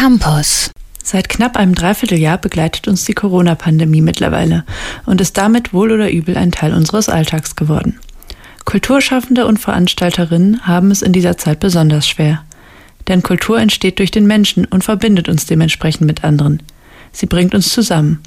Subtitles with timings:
[0.00, 0.70] Campus.
[1.02, 4.64] Seit knapp einem Dreivierteljahr begleitet uns die Corona-Pandemie mittlerweile
[5.06, 7.98] und ist damit wohl oder übel ein Teil unseres Alltags geworden.
[8.64, 12.44] Kulturschaffende und Veranstalterinnen haben es in dieser Zeit besonders schwer.
[13.08, 16.62] Denn Kultur entsteht durch den Menschen und verbindet uns dementsprechend mit anderen.
[17.10, 18.20] Sie bringt uns zusammen.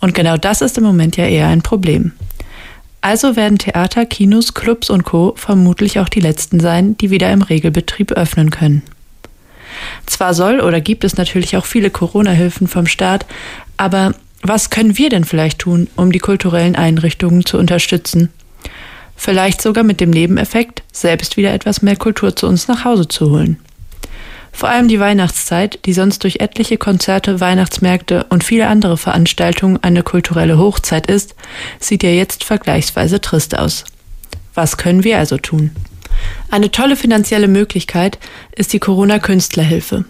[0.00, 2.12] Und genau das ist im Moment ja eher ein Problem.
[3.00, 5.32] Also werden Theater, Kinos, Clubs und Co.
[5.34, 8.82] vermutlich auch die letzten sein, die wieder im Regelbetrieb öffnen können.
[10.06, 13.26] Zwar soll oder gibt es natürlich auch viele Corona-Hilfen vom Staat,
[13.76, 18.30] aber was können wir denn vielleicht tun, um die kulturellen Einrichtungen zu unterstützen?
[19.16, 23.30] Vielleicht sogar mit dem Nebeneffekt, selbst wieder etwas mehr Kultur zu uns nach Hause zu
[23.30, 23.58] holen.
[24.52, 30.02] Vor allem die Weihnachtszeit, die sonst durch etliche Konzerte, Weihnachtsmärkte und viele andere Veranstaltungen eine
[30.02, 31.34] kulturelle Hochzeit ist,
[31.78, 33.84] sieht ja jetzt vergleichsweise trist aus.
[34.54, 35.72] Was können wir also tun?
[36.50, 38.18] Eine tolle finanzielle Möglichkeit
[38.54, 40.04] ist die Corona-Künstlerhilfe.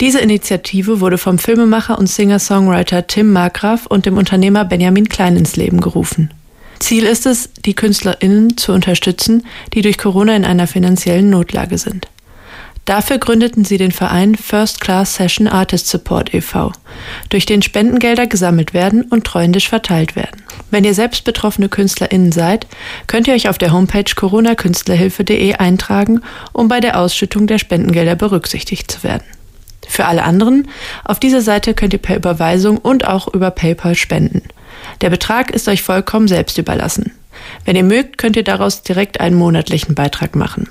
[0.00, 5.56] Diese Initiative wurde vom Filmemacher und Singer-Songwriter Tim Markgraf und dem Unternehmer Benjamin Klein ins
[5.56, 6.32] Leben gerufen.
[6.80, 12.08] Ziel ist es, die KünstlerInnen zu unterstützen, die durch Corona in einer finanziellen Notlage sind.
[12.84, 16.72] Dafür gründeten sie den Verein First Class Session Artist Support e.V.,
[17.28, 20.42] durch den Spendengelder gesammelt werden und treuendisch verteilt werden.
[20.70, 22.66] Wenn ihr selbst betroffene KünstlerInnen seid,
[23.06, 26.22] könnt ihr euch auf der Homepage coronakünstlerhilfe.de eintragen,
[26.52, 29.24] um bei der Ausschüttung der Spendengelder berücksichtigt zu werden.
[29.86, 30.68] Für alle anderen,
[31.04, 34.42] auf dieser Seite könnt ihr per Überweisung und auch über PayPal spenden.
[35.02, 37.12] Der Betrag ist euch vollkommen selbst überlassen.
[37.64, 40.68] Wenn ihr mögt, könnt ihr daraus direkt einen monatlichen Beitrag machen.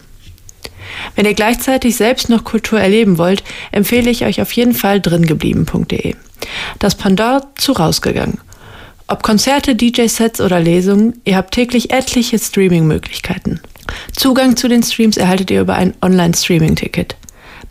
[1.16, 6.16] Wenn ihr gleichzeitig selbst noch Kultur erleben wollt, empfehle ich euch auf jeden Fall dringeblieben.de.
[6.80, 8.40] Das Pendant zu rausgegangen.
[9.08, 13.60] Ob Konzerte, DJ-Sets oder Lesungen, ihr habt täglich etliche Streaming-Möglichkeiten.
[14.16, 17.18] Zugang zu den Streams erhaltet ihr über ein Online-Streaming-Ticket.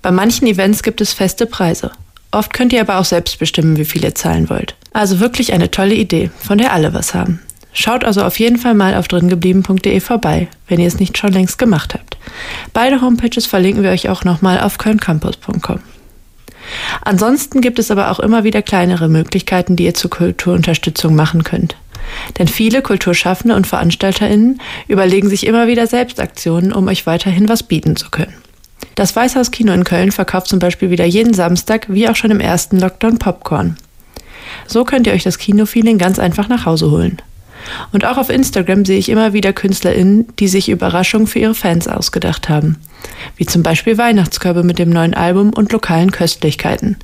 [0.03, 1.93] Bei manchen Events gibt es feste Preise.
[2.31, 4.77] Oft könnt ihr aber auch selbst bestimmen, wie viel ihr zahlen wollt.
[4.93, 7.41] Also wirklich eine tolle Idee, von der alle was haben.
[7.73, 11.59] Schaut also auf jeden Fall mal auf dringeblieben.de vorbei, wenn ihr es nicht schon längst
[11.59, 12.17] gemacht habt.
[12.72, 15.81] Beide Homepages verlinken wir euch auch nochmal auf kölncampus.com.
[17.03, 21.77] Ansonsten gibt es aber auch immer wieder kleinere Möglichkeiten, die ihr zur Kulturunterstützung machen könnt.
[22.39, 27.97] Denn viele Kulturschaffende und VeranstalterInnen überlegen sich immer wieder Selbstaktionen, um euch weiterhin was bieten
[27.97, 28.34] zu können.
[28.94, 32.41] Das Weißhaus Kino in Köln verkauft zum Beispiel wieder jeden Samstag, wie auch schon im
[32.41, 33.77] ersten Lockdown, Popcorn.
[34.67, 37.23] So könnt ihr euch das Kinofeeling ganz einfach nach Hause holen.
[37.93, 41.88] Und auch auf Instagram sehe ich immer wieder KünstlerInnen, die sich Überraschungen für ihre Fans
[41.88, 42.76] ausgedacht haben.
[43.37, 46.97] Wie zum Beispiel Weihnachtskörbe mit dem neuen Album und lokalen Köstlichkeiten.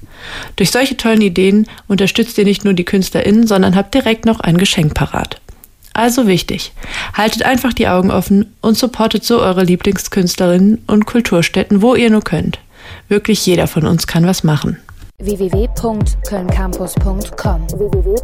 [0.56, 4.58] Durch solche tollen Ideen unterstützt ihr nicht nur die KünstlerInnen, sondern habt direkt noch ein
[4.58, 5.40] Geschenk parat.
[5.92, 6.72] Also wichtig,
[7.14, 12.22] haltet einfach die Augen offen und supportet so eure Lieblingskünstlerinnen und Kulturstätten, wo ihr nur
[12.22, 12.58] könnt.
[13.08, 14.76] Wirklich jeder von uns kann was machen
[15.18, 18.16] www.kölncampus.com www